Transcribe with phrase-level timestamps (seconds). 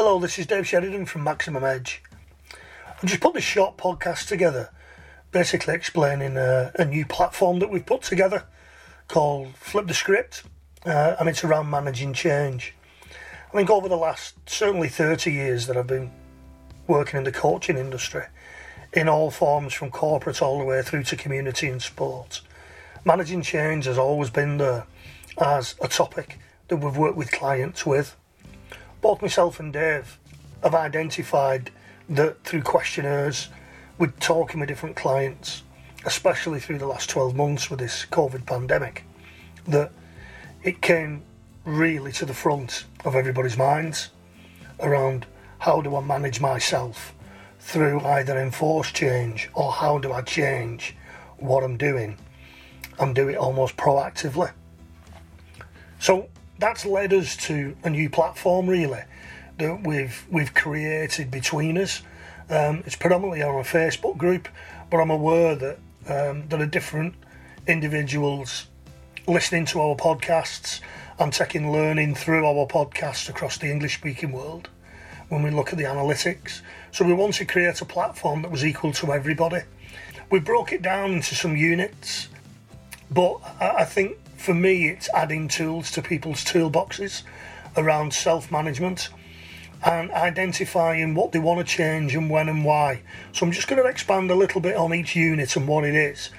[0.00, 2.04] Hello, this is Dave Sheridan from Maximum Edge.
[2.52, 4.70] I just put this short podcast together,
[5.32, 8.44] basically explaining a, a new platform that we've put together
[9.08, 10.44] called Flip the Script,
[10.86, 12.74] uh, and it's around managing change.
[13.48, 16.12] I think over the last certainly 30 years that I've been
[16.86, 18.26] working in the coaching industry,
[18.92, 22.40] in all forms from corporate all the way through to community and sport,
[23.04, 24.86] managing change has always been there
[25.38, 28.14] as a topic that we've worked with clients with.
[29.08, 30.18] Both myself and Dave
[30.62, 31.70] have identified
[32.10, 33.48] that through questionnaires,
[33.96, 35.62] with talking with different clients,
[36.04, 39.04] especially through the last 12 months with this COVID pandemic,
[39.66, 39.92] that
[40.62, 41.22] it came
[41.64, 44.10] really to the front of everybody's minds
[44.80, 45.24] around
[45.60, 47.14] how do I manage myself
[47.60, 50.94] through either enforced change or how do I change
[51.38, 52.18] what I'm doing
[52.98, 54.52] and do it almost proactively.
[55.98, 59.02] So that's led us to a new platform really
[59.58, 62.02] that we've we've created between us.
[62.50, 64.48] Um, it's predominantly on a Facebook group,
[64.90, 67.14] but I'm aware that um, there are different
[67.66, 68.66] individuals
[69.26, 70.80] listening to our podcasts
[71.18, 74.70] and taking learning through our podcasts across the English speaking world
[75.28, 76.62] when we look at the analytics.
[76.92, 79.60] So we wanted to create a platform that was equal to everybody.
[80.30, 82.28] We broke it down into some units,
[83.10, 87.22] but I think for me it's adding tools to people's toolboxes
[87.76, 89.10] around self management
[89.84, 93.00] and identifying what they want to change and when and why.
[93.32, 95.94] So I'm just going to expand a little bit on each unit and what it
[95.94, 96.30] is.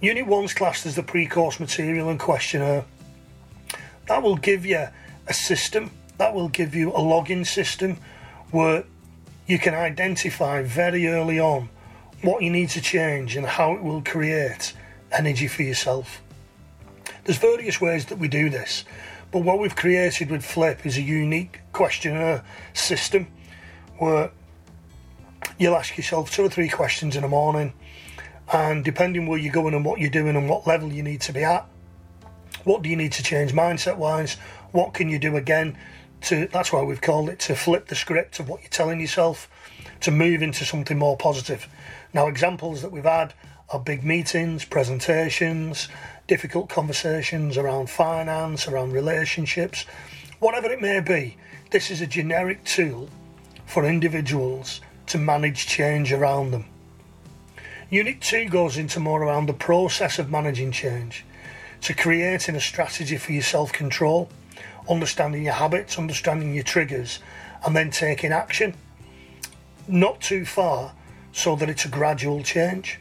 [0.00, 2.84] Unit 1's classed as the pre-course material and questionnaire.
[4.08, 4.88] That will give you
[5.26, 7.98] a system, that will give you a login system
[8.50, 8.84] where
[9.46, 11.68] you can identify very early on
[12.22, 14.74] what you need to change and how it will create
[15.12, 16.22] energy for yourself.
[17.24, 18.84] There's various ways that we do this.
[19.30, 23.28] But what we've created with Flip is a unique questionnaire system
[23.98, 24.32] where
[25.58, 27.72] you'll ask yourself two or three questions in the morning,
[28.52, 31.32] and depending where you're going and what you're doing and what level you need to
[31.32, 31.66] be at,
[32.64, 34.34] what do you need to change mindset wise?
[34.72, 35.76] What can you do again
[36.22, 39.48] to that's why we've called it to flip the script of what you're telling yourself
[40.00, 41.68] to move into something more positive.
[42.12, 43.34] Now examples that we've had
[43.70, 45.88] are big meetings, presentations,
[46.30, 49.84] difficult conversations around finance, around relationships,
[50.38, 51.36] whatever it may be.
[51.72, 53.08] This is a generic tool
[53.66, 56.66] for individuals to manage change around them.
[57.90, 61.24] Unit 2 goes into more around the process of managing change,
[61.80, 64.28] to creating a strategy for your self control,
[64.88, 67.18] understanding your habits, understanding your triggers,
[67.66, 68.72] and then taking action.
[69.88, 70.92] Not too far
[71.32, 73.00] so that it's a gradual change.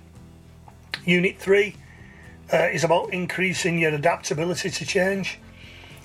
[1.06, 1.76] Unit 3
[2.52, 5.40] uh, is about increasing your adaptability to change.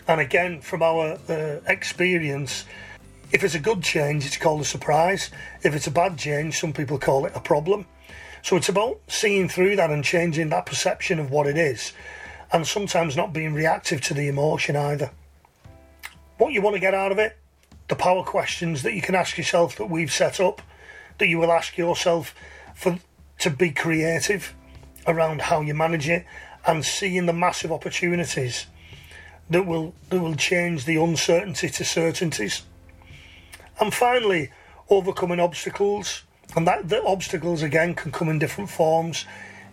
[0.06, 2.64] And again, from our uh, experience,
[3.32, 5.30] if it's a good change, it's called a surprise.
[5.62, 7.86] If it's a bad change, some people call it a problem.
[8.42, 11.94] So it's about seeing through that and changing that perception of what it is,
[12.52, 15.10] and sometimes not being reactive to the emotion either.
[16.36, 17.38] What you want to get out of it,
[17.88, 20.60] the power questions that you can ask yourself that we've set up,
[21.18, 22.34] that you will ask yourself
[22.74, 22.98] for
[23.38, 24.54] to be creative
[25.06, 26.24] around how you manage it
[26.66, 28.66] and seeing the massive opportunities
[29.50, 32.62] that will that will change the uncertainty to certainties.
[33.80, 34.50] And finally,
[34.88, 36.22] overcoming obstacles.
[36.56, 39.24] And that the obstacles again can come in different forms.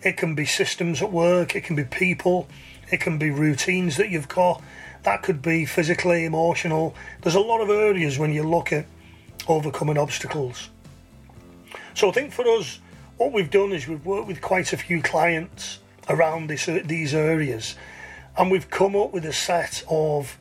[0.03, 2.47] It can be systems at work, it can be people,
[2.91, 4.61] it can be routines that you've got.
[5.03, 6.95] That could be physically, emotional.
[7.21, 8.85] There's a lot of areas when you look at
[9.47, 10.69] overcoming obstacles.
[11.93, 12.79] So I think for us,
[13.21, 15.77] what we've done is we've worked with quite a few clients
[16.09, 17.75] around this, uh, these areas
[18.35, 20.39] and we've come up with a set of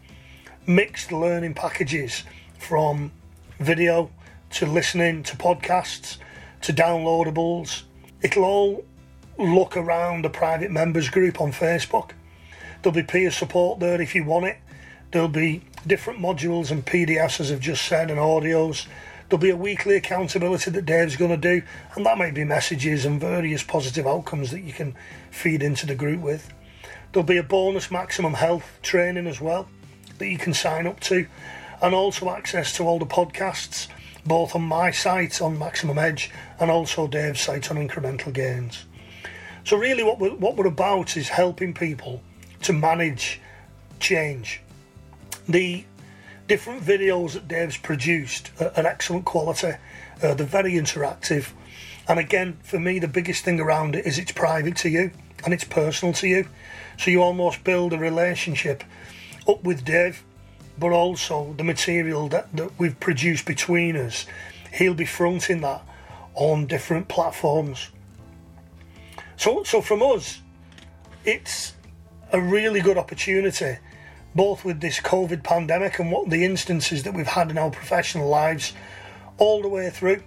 [0.66, 2.22] mixed learning packages
[2.58, 3.12] from
[3.58, 4.10] video
[4.48, 6.16] to listening to podcasts
[6.62, 7.82] to downloadables.
[8.22, 8.84] It'll all
[9.36, 12.12] look around a private members group on Facebook.
[12.80, 14.56] There'll be peer support there if you want it.
[15.12, 18.86] There'll be different modules and PDFs, as I've just said, and audios
[19.30, 21.62] There'll be a weekly accountability that Dave's going to do,
[21.94, 24.96] and that might be messages and various positive outcomes that you can
[25.30, 26.52] feed into the group with.
[27.12, 29.68] There'll be a bonus maximum health training as well
[30.18, 31.28] that you can sign up to,
[31.80, 33.86] and also access to all the podcasts,
[34.26, 38.84] both on my site on Maximum Edge and also Dave's site on Incremental Gains.
[39.62, 42.20] So, really, what we're, what we're about is helping people
[42.62, 43.40] to manage
[44.00, 44.60] change.
[45.48, 45.84] The
[46.50, 49.74] different videos that Dave's produced are, are excellent quality.
[50.20, 51.52] Uh, they're very interactive.
[52.08, 55.12] And again, for me, the biggest thing around it is it's private to you
[55.44, 56.48] and it's personal to you.
[56.98, 58.82] So you almost build a relationship
[59.46, 60.24] up with Dave
[60.76, 64.26] but also the material that, that we've produced between us.
[64.72, 65.82] He'll be fronting that
[66.34, 67.90] on different platforms.
[69.36, 70.40] So, so from us,
[71.24, 71.74] it's
[72.32, 73.76] a really good opportunity,
[74.34, 78.28] both with this COVID pandemic and what the instances that we've had in our professional
[78.28, 78.72] lives
[79.38, 80.22] all the way through.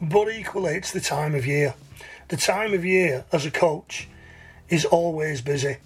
[0.00, 1.74] But equally, it's the time of year.
[2.28, 4.08] The time of year as a coach
[4.68, 5.76] is always busy.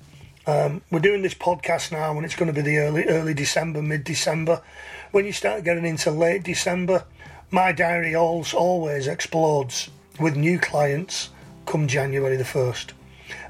[0.46, 3.82] Um, we're doing this podcast now, and it's going to be the early early December,
[3.82, 4.62] mid December.
[5.10, 7.04] When you start getting into late December,
[7.50, 11.30] my diary always explodes with new clients
[11.66, 12.92] come January the first,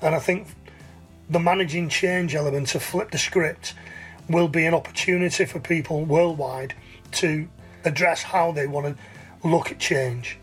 [0.00, 0.48] and I think
[1.28, 3.74] the managing change element to flip the script
[4.28, 6.74] will be an opportunity for people worldwide
[7.12, 7.48] to
[7.84, 10.38] address how they want to look at change.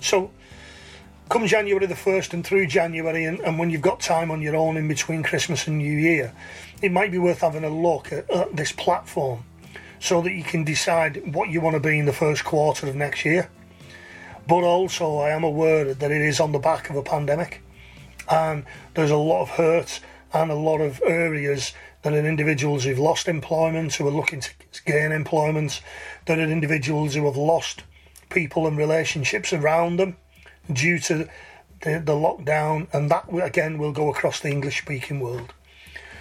[0.00, 0.30] So
[1.28, 4.56] come January the 1st and through January, and, and, when you've got time on your
[4.56, 6.32] own in between Christmas and New Year,
[6.82, 9.44] it might be worth having a look at, at this platform
[10.00, 12.96] so that you can decide what you want to be in the first quarter of
[12.96, 13.48] next year.
[14.48, 17.62] But also, I am aware that it is on the back of a pandemic,
[18.28, 18.64] and
[18.94, 20.00] there's a lot of hurt
[20.32, 21.72] and a lot of areas
[22.02, 24.50] that are individuals who've lost employment, who are looking to
[24.86, 25.82] gain employment,
[26.26, 27.82] that are individuals who have lost
[28.30, 30.16] people and relationships around them
[30.72, 31.28] due to
[31.82, 35.52] the, the lockdown, and that again will go across the English speaking world.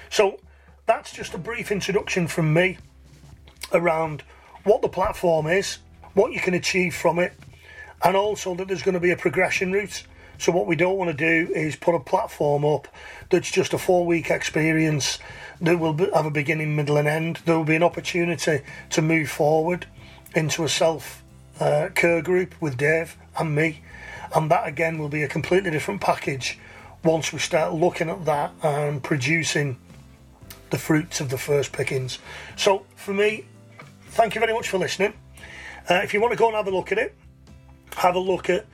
[0.09, 0.39] So
[0.85, 2.77] that's just a brief introduction from me
[3.73, 4.23] around
[4.63, 5.77] what the platform is,
[6.13, 7.33] what you can achieve from it,
[8.03, 10.03] and also that there's going to be a progression route.
[10.39, 12.87] So, what we don't want to do is put a platform up
[13.29, 15.19] that's just a four week experience
[15.61, 17.41] that will have a beginning, middle, and end.
[17.45, 19.85] There will be an opportunity to move forward
[20.33, 21.23] into a self
[21.59, 23.81] uh, care group with Dave and me
[24.35, 26.57] and that again will be a completely different package
[27.03, 29.77] once we start looking at that and producing
[30.69, 32.19] the fruits of the first pickings.
[32.55, 33.45] So, for me,
[34.09, 35.13] thank you very much for listening.
[35.89, 37.15] Uh, if you want to go and have a look at it,
[37.95, 38.65] have a look at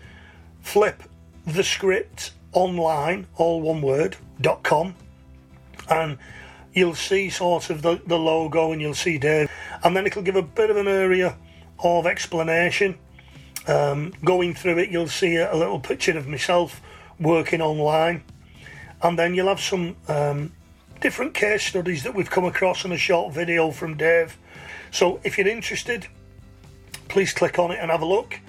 [0.62, 1.04] flip
[1.46, 4.96] the script online, all one word, dot com,
[5.90, 6.18] and
[6.74, 9.50] you'll see sort of the, the logo and you'll see Dave,
[9.84, 11.38] and then it'll give a bit of an area
[11.80, 12.98] of explanation
[13.68, 16.82] um, going through it, you'll see a, little picture of myself
[17.20, 18.24] working online,
[19.02, 20.52] and then you'll have some um,
[21.02, 24.38] different case studies that we've come across in a short video from Dave.
[24.92, 26.08] So if you're interested,
[27.08, 28.40] please click on it and have a look.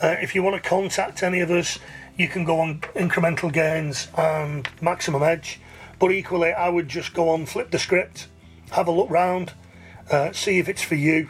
[0.00, 1.78] Uh, if you want to contact any of us,
[2.16, 5.60] you can go on Incremental Gains and Maximum Edge.
[5.98, 8.28] But equally, I would just go on, flip the script,
[8.70, 9.52] have a look round,
[10.10, 11.28] uh, see if it's for you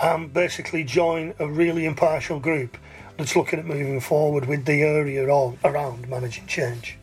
[0.00, 2.78] and basically join a really impartial group
[3.16, 6.96] that's looking at moving forward with the area around managing change.